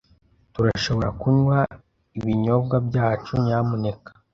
Turashobora 0.53 1.09
kunywa 1.21 1.59
ibinyobwa 2.19 2.75
byacu, 2.87 3.31
nyamuneka? 3.45 4.09